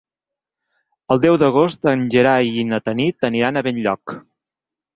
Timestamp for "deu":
1.25-1.37